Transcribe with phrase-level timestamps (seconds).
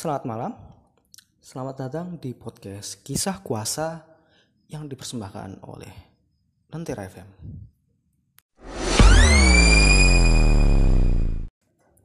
[0.00, 0.52] Selamat malam,
[1.44, 4.00] selamat datang di podcast Kisah Kuasa
[4.72, 5.92] yang dipersembahkan oleh
[6.72, 7.28] Lentera FM.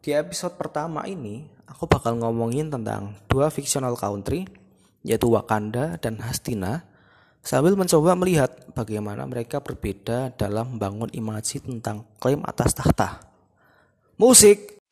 [0.04, 4.44] Di episode pertama ini, aku bakal ngomongin tentang dua fictional country,
[5.00, 6.84] yaitu Wakanda dan Hastina,
[7.48, 13.24] sambil mencoba melihat bagaimana mereka berbeda dalam membangun imaji tentang klaim atas tahta.
[14.20, 14.84] Musik!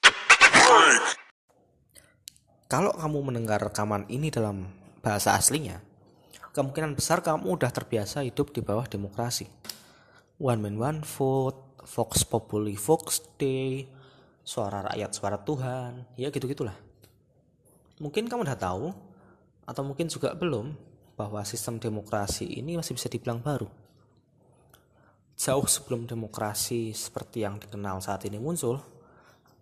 [2.73, 4.65] Kalau kamu mendengar rekaman ini dalam
[5.05, 5.77] bahasa aslinya,
[6.57, 9.45] kemungkinan besar kamu udah terbiasa hidup di bawah demokrasi.
[10.41, 13.85] One man one vote, Vox Populi Vox Day,
[14.41, 16.73] suara rakyat suara Tuhan, ya gitu-gitulah.
[18.01, 18.89] Mungkin kamu udah tahu,
[19.69, 20.73] atau mungkin juga belum,
[21.13, 23.69] bahwa sistem demokrasi ini masih bisa dibilang baru.
[25.37, 28.81] Jauh sebelum demokrasi seperti yang dikenal saat ini muncul,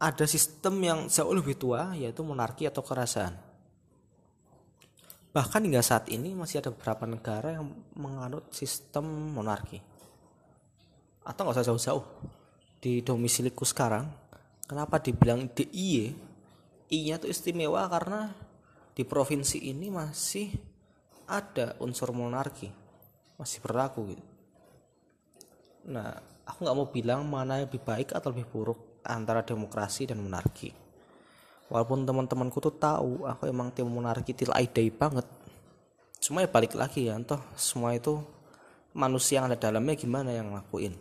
[0.02, 3.38] ada sistem yang jauh lebih tua yaitu monarki atau kerajaan.
[5.32, 9.78] Bahkan hingga saat ini masih ada beberapa negara yang menganut sistem monarki.
[11.22, 12.04] Atau nggak usah jauh-jauh.
[12.82, 14.10] Di domisiliku sekarang,
[14.66, 16.18] kenapa dibilang DIY?
[16.92, 18.34] I-nya itu istimewa karena
[18.92, 20.52] di provinsi ini masih
[21.30, 22.68] ada unsur monarki.
[23.40, 24.26] Masih berlaku gitu.
[25.94, 26.12] Nah,
[26.44, 30.74] aku nggak mau bilang mana yang lebih baik atau lebih buruk antara demokrasi dan monarki.
[31.72, 35.24] Walaupun teman-temanku tuh tahu aku emang tim monarki til aidai banget.
[36.20, 38.20] Cuma ya balik lagi ya, entah semua itu
[38.92, 40.94] manusia yang ada dalamnya gimana yang ngelakuin.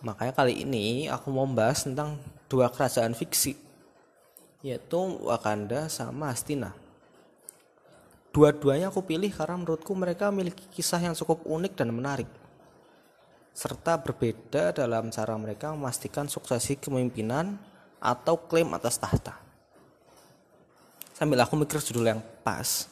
[0.00, 2.16] Makanya kali ini aku mau membahas tentang
[2.48, 3.58] dua kerajaan fiksi
[4.62, 6.74] yaitu Wakanda sama Astina.
[8.34, 12.30] Dua-duanya aku pilih karena menurutku mereka memiliki kisah yang cukup unik dan menarik
[13.58, 17.58] serta berbeda dalam cara mereka memastikan suksesi kepemimpinan
[17.98, 19.34] atau klaim atas tahta.
[21.10, 22.86] Sambil aku mikir judul yang pas,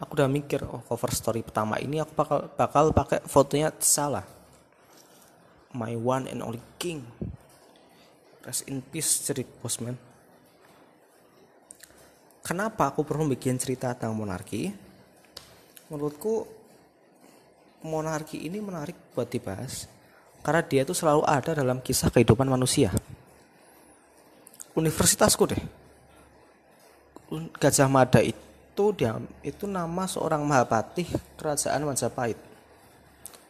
[0.00, 4.24] aku udah mikir oh cover story pertama ini aku bakal bakal pakai fotonya salah.
[5.76, 7.04] My one and only king.
[8.40, 10.00] Rest in peace cerit Bosman.
[12.40, 14.72] Kenapa aku perlu bikin cerita tentang monarki?
[15.92, 16.48] Menurutku
[17.84, 19.92] monarki ini menarik buat dibahas
[20.46, 22.94] karena dia itu selalu ada dalam kisah kehidupan manusia.
[24.78, 25.58] Universitasku deh.
[27.58, 32.38] Gajah Mada itu dia itu nama seorang Mahapatih kerajaan Majapahit.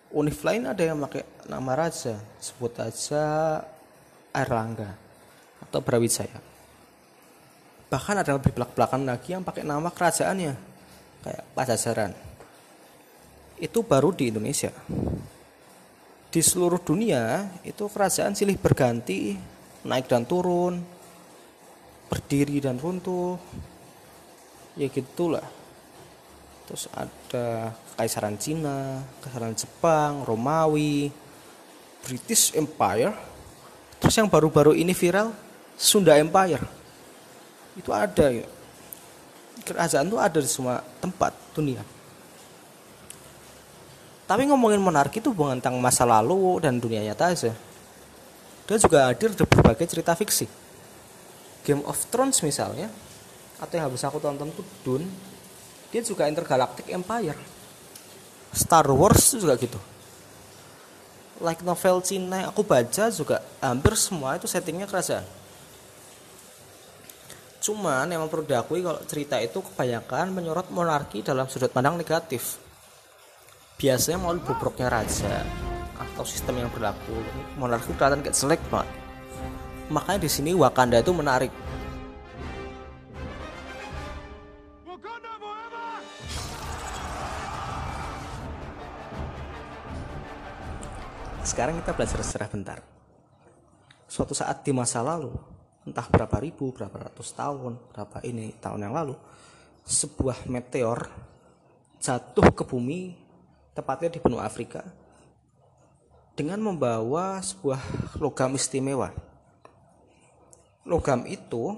[0.08, 3.60] Univ lain ada yang pakai nama raja, sebut aja
[4.32, 4.96] Airlangga
[5.68, 6.40] atau Brawijaya.
[7.92, 10.54] Bahkan ada lebih belak-belakan lagi yang pakai nama kerajaannya,
[11.20, 12.16] kayak Pajajaran.
[13.60, 14.72] Itu baru di Indonesia
[16.36, 19.40] di seluruh dunia itu kerajaan silih berganti
[19.88, 20.84] naik dan turun
[22.12, 23.40] berdiri dan runtuh.
[24.76, 25.48] Ya gitulah.
[26.68, 31.08] Terus ada kaisaran Cina kaisaran Jepang Romawi
[32.04, 33.16] British Empire.
[33.96, 35.32] Terus yang baru-baru ini viral
[35.72, 36.68] Sunda Empire.
[37.80, 38.44] Itu ada ya.
[39.64, 41.95] Kerajaan itu ada di semua tempat dunia
[44.26, 47.54] tapi ngomongin monarki itu bukan tentang masa lalu dan dunia nyata aja.
[48.66, 50.50] Dia juga hadir di berbagai cerita fiksi.
[51.62, 52.90] Game of Thrones misalnya,
[53.62, 55.06] atau yang habis aku tonton tuh Dune,
[55.94, 57.38] dia juga intergalactic empire.
[58.50, 59.78] Star Wars juga gitu.
[61.38, 65.22] Like novel Cina yang aku baca juga hampir semua itu settingnya kerajaan.
[67.62, 72.65] Cuman yang perlu diakui kalau cerita itu kebanyakan menyorot monarki dalam sudut pandang negatif
[73.76, 75.44] biasanya mau bobroknya raja
[75.96, 77.16] atau sistem yang berlaku
[77.60, 79.06] monarki kelihatan kayak jelek banget
[79.86, 81.52] makanya di sini Wakanda itu menarik.
[91.46, 92.78] Sekarang kita belajar sejarah bentar.
[94.10, 95.30] Suatu saat di masa lalu
[95.86, 99.14] entah berapa ribu berapa ratus tahun berapa ini tahun yang lalu
[99.86, 101.06] sebuah meteor
[102.02, 103.14] jatuh ke bumi
[103.76, 104.80] tepatnya di benua Afrika,
[106.32, 107.80] dengan membawa sebuah
[108.16, 109.12] logam istimewa.
[110.88, 111.76] Logam itu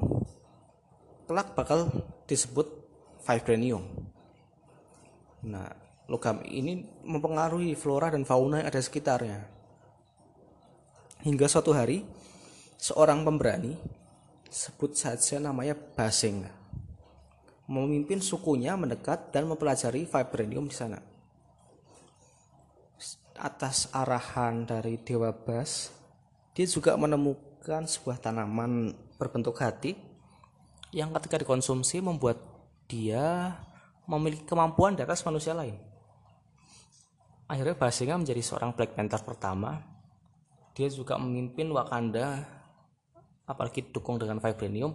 [1.27, 1.91] kelak bakal
[2.31, 2.71] disebut
[3.27, 3.83] vibranium.
[5.43, 5.75] Nah,
[6.07, 9.43] logam ini mempengaruhi flora dan fauna yang ada sekitarnya.
[11.27, 12.07] Hingga suatu hari,
[12.79, 13.75] seorang pemberani,
[14.47, 16.47] sebut saja namanya Baseng,
[17.67, 21.08] memimpin sukunya mendekat dan mempelajari vibranium di sana
[23.39, 25.95] atas arahan dari Dewa Bas,
[26.53, 29.95] dia juga menemukan sebuah tanaman berbentuk hati
[30.91, 32.41] yang ketika dikonsumsi membuat
[32.89, 33.55] dia
[34.09, 35.77] memiliki kemampuan di atas manusia lain.
[37.49, 39.81] Akhirnya Basinga menjadi seorang Black Panther pertama.
[40.77, 42.45] Dia juga memimpin Wakanda,
[43.49, 44.95] apalagi dukung dengan vibranium,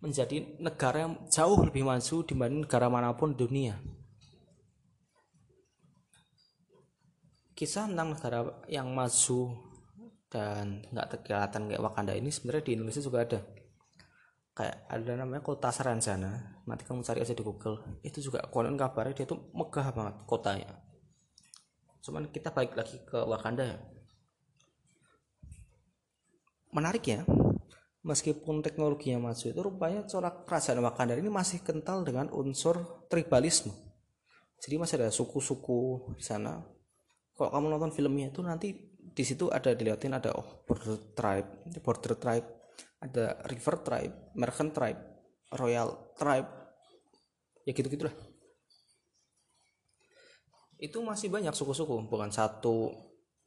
[0.00, 3.80] menjadi negara yang jauh lebih maju dibanding negara mana pun di dunia.
[7.56, 9.56] Kisah tentang negara yang maju
[10.28, 13.40] dan nggak kelihatan kayak Wakanda ini sebenarnya di Indonesia juga ada.
[14.52, 17.80] Kayak ada namanya kota Saranjana nanti kamu cari aja di Google.
[18.04, 20.68] Itu juga konon kabarnya dia tuh megah banget kotanya.
[22.04, 23.78] Cuman kita balik lagi ke Wakanda ya.
[26.76, 27.24] Menarik ya.
[28.04, 33.72] Meskipun teknologinya maju itu rupanya corak kerajaan Wakanda ini masih kental dengan unsur tribalisme.
[34.60, 36.75] Jadi masih ada suku-suku di sana
[37.36, 38.72] kalau kamu nonton filmnya itu nanti
[39.16, 41.48] di situ ada dilihatin ada oh border tribe
[41.84, 42.48] border tribe
[43.00, 45.00] ada river tribe American tribe
[45.56, 46.48] royal tribe
[47.68, 48.12] ya gitu gitulah
[50.76, 52.92] itu masih banyak suku-suku bukan satu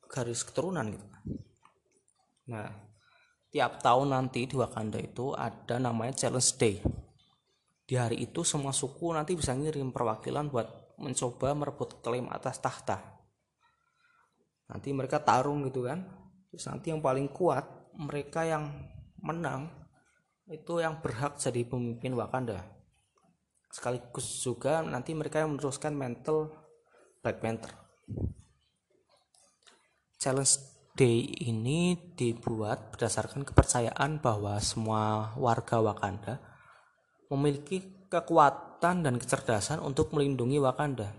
[0.10, 1.06] garis keturunan gitu.
[2.50, 2.74] Nah
[3.54, 6.82] tiap tahun nanti di Wakanda itu ada namanya challenge day.
[7.86, 13.19] Di hari itu semua suku nanti bisa ngirim perwakilan buat mencoba merebut klaim atas tahta
[14.70, 16.06] nanti mereka tarung gitu kan.
[16.54, 17.66] Terus nanti yang paling kuat
[17.98, 18.70] mereka yang
[19.20, 19.68] menang
[20.50, 22.66] itu yang berhak jadi pemimpin Wakanda.
[23.70, 26.50] Sekaligus juga nanti mereka yang meneruskan mental
[27.22, 27.70] Black Panther.
[30.18, 30.54] Challenge
[30.98, 36.42] day ini dibuat berdasarkan kepercayaan bahwa semua warga Wakanda
[37.30, 41.14] memiliki kekuatan dan kecerdasan untuk melindungi Wakanda.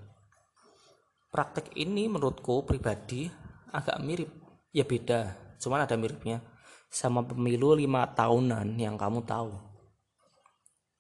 [1.31, 3.31] Praktek ini menurutku pribadi
[3.70, 4.31] agak mirip.
[4.70, 6.43] Ya beda cuman ada miripnya.
[6.90, 9.55] Sama pemilu lima tahunan yang kamu tahu.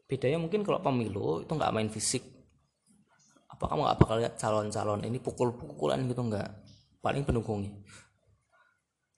[0.06, 2.22] Bedanya mungkin kalau pemilu itu nggak main fisik.
[3.50, 6.50] Apa kamu nggak bakal lihat calon-calon ini pukul-pukulan gitu nggak?
[7.02, 7.74] Paling pendukungnya.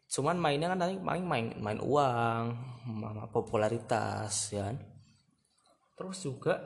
[0.08, 2.44] Cuman mainnya kan tadi paling main main uang
[3.32, 4.76] popularitas ya kan?
[6.02, 6.58] terus juga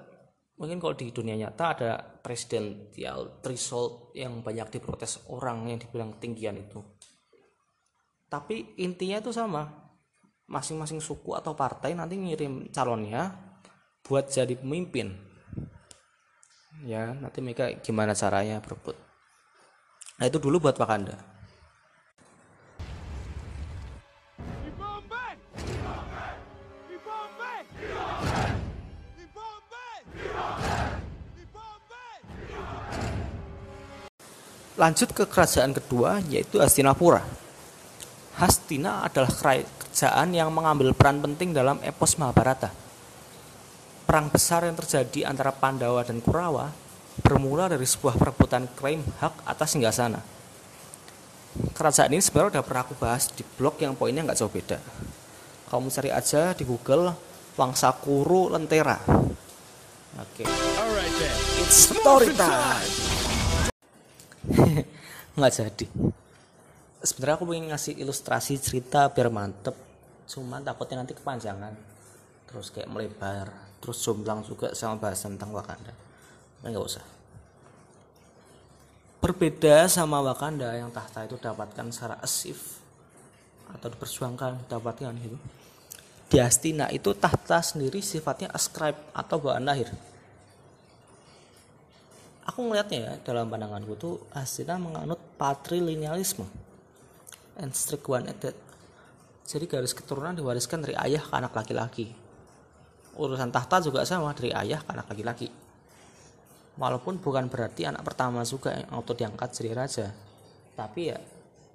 [0.57, 6.57] mungkin kalau di dunia nyata ada presidensial threshold yang banyak diprotes orang yang dibilang ketinggian
[6.57, 6.81] itu.
[8.27, 9.69] Tapi intinya itu sama.
[10.47, 13.35] Masing-masing suku atau partai nanti ngirim calonnya
[14.07, 15.11] buat jadi pemimpin.
[16.87, 18.95] Ya nanti mereka gimana caranya berebut.
[20.17, 21.36] Nah itu dulu buat Wakanda
[34.77, 37.25] Lanjut ke kerajaan kedua yaitu Hastinapura.
[38.37, 42.69] Hastina adalah kerajaan yang mengambil peran penting dalam epos Mahabharata.
[44.05, 46.69] Perang besar yang terjadi antara Pandawa dan Kurawa
[47.25, 50.21] bermula dari sebuah perebutan klaim hak atas singgasana.
[51.73, 54.77] Kerajaan ini sebenarnya udah pernah aku bahas di blog yang poinnya nggak jauh beda.
[55.73, 57.17] Kamu cari aja di Google
[57.57, 59.01] Wangsa Kuru Lentera.
[60.21, 60.45] Oke.
[60.45, 60.49] Okay.
[61.65, 63.16] It's story time
[65.37, 65.87] nggak jadi.
[67.03, 69.77] Sebenarnya aku pengen ngasih ilustrasi cerita biar mantep.
[70.27, 71.75] Cuman takutnya nanti kepanjangan.
[72.51, 73.53] Terus kayak melebar.
[73.79, 75.93] Terus jomblang juga sama bahas tentang Wakanda.
[76.65, 77.05] Nah, nggak usah.
[79.23, 82.79] Berbeda sama Wakanda yang tahta itu dapatkan secara asif
[83.67, 85.39] atau diperjuangkan dapatkan gitu.
[86.27, 89.91] Di Astina itu tahta sendiri sifatnya ascribe atau bawaan lahir
[92.47, 96.47] aku ngelihatnya ya dalam pandanganku tuh Astina menganut patrilinealisme
[97.59, 98.55] and strict one at.
[99.47, 102.11] Jadi garis keturunan diwariskan dari ayah ke anak laki-laki.
[103.15, 105.47] Urusan tahta juga sama dari ayah ke anak laki-laki.
[106.75, 110.07] Walaupun bukan berarti anak pertama juga yang auto diangkat jadi raja,
[110.75, 111.19] tapi ya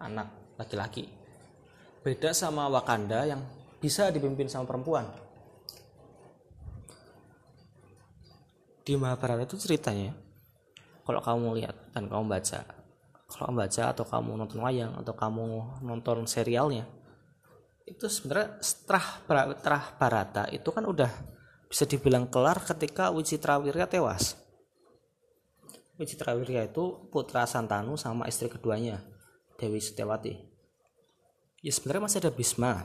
[0.04, 1.08] anak laki-laki.
[2.04, 3.40] Beda sama Wakanda yang
[3.80, 5.08] bisa dipimpin sama perempuan.
[8.84, 10.12] Di Mahabharata itu ceritanya
[11.06, 12.62] kalau kamu lihat dan kamu baca
[13.32, 15.46] kalau kamu baca atau kamu nonton wayang atau kamu
[15.86, 16.86] nonton serialnya
[17.88, 19.06] itu sebenarnya setelah
[19.60, 21.12] terah Barata itu kan udah
[21.72, 24.36] bisa dibilang kelar ketika Wicitrawirya tewas.
[25.96, 29.00] Wicitrawirya itu putra Santanu sama istri keduanya
[29.56, 30.34] Dewi Setiawati.
[31.62, 32.82] Ya sebenarnya masih ada Bisma.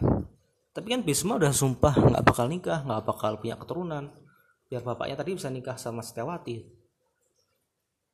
[0.71, 4.13] Tapi kan Bisma udah sumpah nggak bakal nikah nggak bakal punya keturunan.
[4.71, 6.86] Biar bapaknya tadi bisa nikah sama Setiawati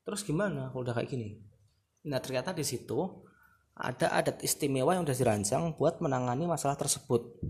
[0.02, 1.38] terus gimana kalau udah kayak gini?
[2.08, 2.98] Nah ternyata di situ
[3.72, 7.40] ada adat istimewa yang sudah dirancang buat menangani masalah tersebut.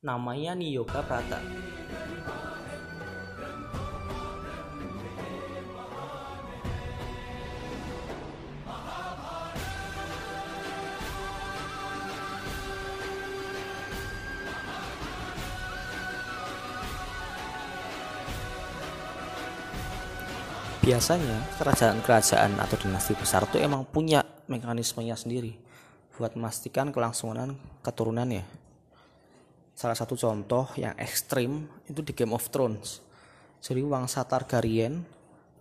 [0.00, 1.40] Namanya Niyoga Prata
[20.90, 25.54] biasanya kerajaan-kerajaan atau dinasti besar itu emang punya mekanismenya sendiri
[26.18, 28.42] buat memastikan kelangsungan keturunannya.
[29.70, 32.98] Salah satu contoh yang ekstrim itu di Game of Thrones.
[33.62, 34.98] Jadi Wangsa Targaryen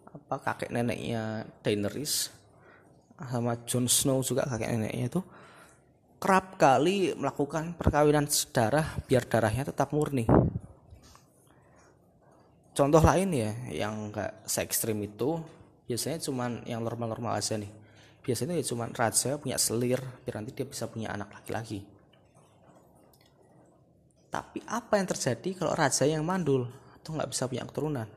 [0.09, 2.33] apa kakek neneknya Daenerys
[3.13, 5.21] sama Jon Snow juga kakek neneknya itu
[6.17, 10.25] kerap kali melakukan perkawinan darah biar darahnya tetap murni.
[12.79, 15.35] Contoh lain ya yang enggak se ekstrim itu
[15.83, 17.67] biasanya cuman yang normal-normal aja nih.
[18.23, 21.83] Biasanya ya cuman raja punya selir biar nanti dia bisa punya anak laki-laki.
[24.31, 28.07] Tapi apa yang terjadi kalau raja yang mandul atau nggak bisa punya keturunan?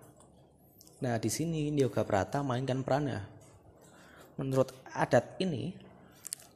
[1.02, 3.18] Nah di sini Yoga Prata mainkan perannya.
[4.38, 5.74] Menurut adat ini,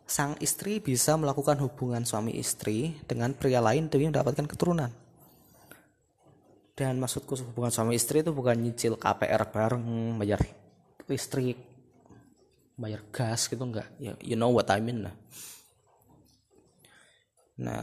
[0.06, 4.94] sang istri bisa melakukan hubungan suami istri dengan pria lain demi mendapatkan keturunan.
[6.76, 10.44] Dan maksudku hubungan suami istri itu bukan nyicil KPR bareng, bayar
[11.08, 11.56] listrik,
[12.76, 13.88] bayar gas gitu enggak.
[13.96, 15.16] Ya, you know what I mean lah.
[17.64, 17.80] Nah,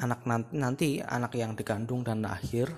[0.00, 2.72] anak nanti, nanti anak yang dikandung dan lahir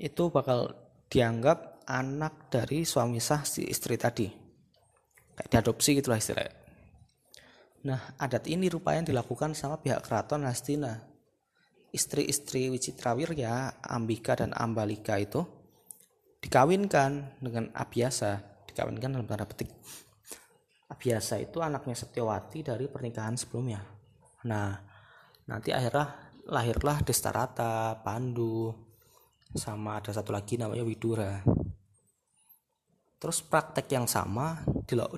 [0.00, 0.72] itu bakal
[1.12, 4.32] dianggap anak dari suami sah si istri tadi.
[5.36, 6.56] Kayak diadopsi gitulah istilahnya.
[7.86, 11.04] Nah, adat ini rupanya dilakukan sama pihak keraton Hastina.
[11.96, 15.40] Istri-istri Wicitrawirya, Ambika dan Ambalika itu
[16.44, 18.36] dikawinkan dengan Abiasa,
[18.68, 19.72] dikawinkan dalam tanda petik.
[20.92, 23.80] Abiasa itu anaknya Setiawati dari pernikahan sebelumnya.
[24.44, 24.76] Nah,
[25.48, 28.76] nanti akhirnya lahirlah Destarata, Pandu,
[29.56, 31.40] sama ada satu lagi namanya Widura.
[33.16, 34.60] Terus praktek yang sama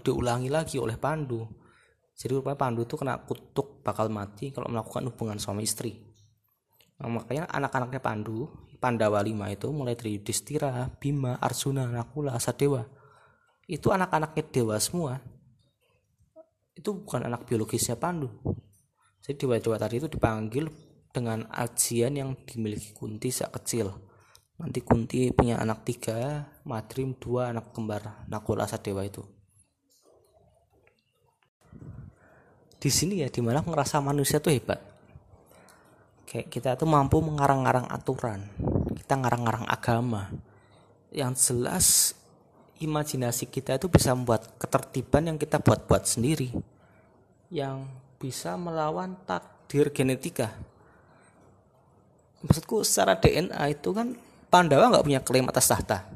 [0.06, 1.58] diulangi lagi oleh Pandu
[2.18, 6.07] jadi rupanya Pandu tuh kena kutuk bakal mati kalau melakukan hubungan suami istri.
[6.98, 12.86] Nah, makanya anak-anaknya Pandu, Pandawa lima itu mulai dari Yudhistira, Bima, Arjuna, Nakula, Asadewa.
[13.66, 15.22] Itu anak-anaknya dewa semua.
[16.74, 18.30] Itu bukan anak biologisnya Pandu.
[19.22, 20.70] Jadi dewa-dewa tadi itu dipanggil
[21.10, 23.90] dengan ajian yang dimiliki Kunti sejak kecil.
[24.58, 29.22] Nanti Kunti punya anak tiga, Madrim dua anak kembar Nakula Asadewa itu.
[32.78, 34.78] di sini ya di mana ngerasa manusia tuh hebat
[36.38, 38.46] kayak kita tuh mampu mengarang-arang aturan.
[38.94, 40.30] Kita ngarang-ngarang agama.
[41.10, 42.14] Yang jelas
[42.78, 46.54] imajinasi kita itu bisa membuat ketertiban yang kita buat-buat sendiri.
[47.50, 47.90] Yang
[48.22, 50.54] bisa melawan takdir genetika.
[52.46, 54.14] Maksudku secara DNA itu kan
[54.46, 56.06] Pandawa nggak punya klaim atas tahta.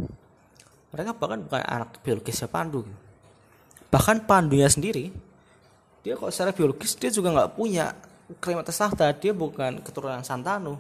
[0.95, 2.87] Mereka bahkan bukan anak biologisnya Pandu.
[3.91, 5.11] Bahkan Pandunya sendiri
[6.03, 7.95] dia kok secara biologis dia juga nggak punya
[8.39, 10.79] klaim atas tahta dia bukan keturunan Santanu.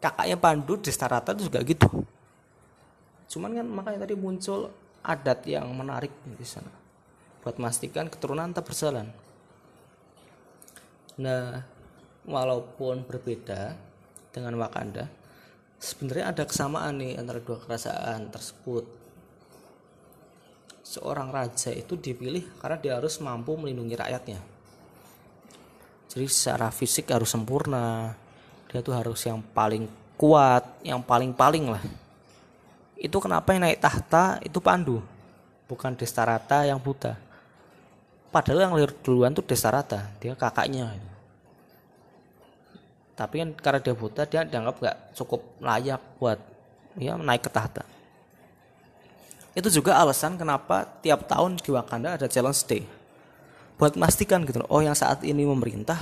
[0.00, 1.88] Kakaknya Pandu di Starata itu juga gitu.
[3.26, 4.70] Cuman kan makanya tadi muncul
[5.02, 6.70] adat yang menarik di sana.
[7.42, 9.10] Buat memastikan keturunan tetap berjalan.
[11.16, 11.62] Nah
[12.26, 13.78] walaupun berbeda
[14.34, 15.08] dengan Wakanda
[15.80, 18.84] sebenarnya ada kesamaan nih antara dua kerajaan tersebut.
[20.86, 24.55] Seorang raja itu dipilih karena dia harus mampu melindungi rakyatnya.
[26.16, 28.16] Jadi secara fisik harus sempurna.
[28.72, 29.84] Dia tuh harus yang paling
[30.16, 31.84] kuat, yang paling-paling lah.
[32.96, 35.04] Itu kenapa yang naik tahta itu Pandu,
[35.68, 37.20] bukan Destarata yang buta.
[38.32, 40.96] Padahal yang lahir duluan tuh Destarata, dia kakaknya.
[43.12, 46.40] Tapi kan karena dia buta, dia dianggap gak cukup layak buat
[46.96, 47.84] ya naik ke tahta.
[49.52, 52.95] Itu juga alasan kenapa tiap tahun di Wakanda ada challenge day.
[53.76, 56.00] Buat memastikan gitu loh, oh yang saat ini memerintah,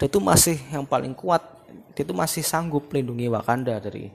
[0.00, 1.44] dia itu masih yang paling kuat,
[1.92, 4.08] dia itu masih sanggup melindungi Wakanda dari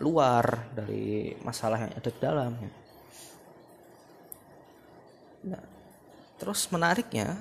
[0.00, 2.52] luar, dari masalah yang ada di dalam.
[5.44, 5.64] Nah,
[6.40, 7.36] terus menariknya,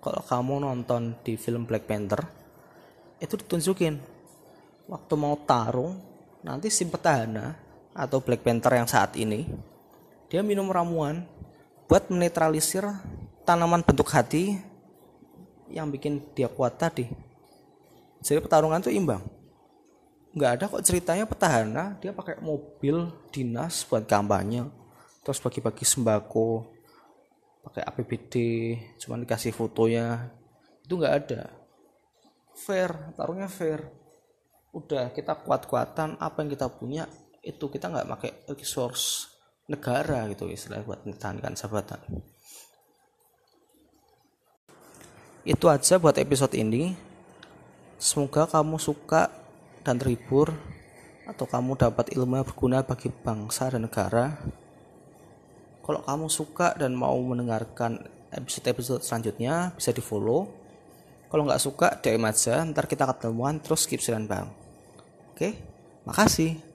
[0.00, 2.24] kalau kamu nonton di film Black Panther,
[3.20, 4.00] itu ditunjukin
[4.88, 6.00] waktu mau tarung,
[6.42, 7.54] nanti si petahana
[7.92, 9.46] atau Black Panther yang saat ini
[10.32, 11.28] dia minum ramuan
[11.86, 12.88] buat menetralisir
[13.42, 14.58] tanaman bentuk hati
[15.72, 17.08] yang bikin dia kuat tadi.
[18.22, 19.22] Jadi pertarungan itu imbang.
[20.32, 24.64] Nggak ada kok ceritanya petahana dia pakai mobil dinas buat kampanye,
[25.20, 26.70] terus bagi-bagi sembako,
[27.68, 28.34] pakai APBD,
[29.02, 30.32] cuma dikasih fotonya.
[30.86, 31.52] Itu nggak ada.
[32.56, 33.90] Fair, tarungnya fair.
[34.72, 37.04] Udah kita kuat-kuatan apa yang kita punya
[37.42, 39.28] itu kita nggak pakai resource
[39.66, 42.00] negara gitu istilah buat mempertahankan sahabatan
[45.42, 46.94] itu aja buat episode ini.
[47.98, 49.30] Semoga kamu suka
[49.86, 50.54] dan terhibur
[51.26, 54.38] atau kamu dapat ilmu yang berguna bagi bangsa dan negara.
[55.82, 60.48] Kalau kamu suka dan mau mendengarkan episode-episode selanjutnya bisa di follow
[61.28, 64.48] kalau nggak suka DM aja ntar kita ketemuan terus skip bang
[65.32, 65.48] oke
[66.08, 66.71] makasih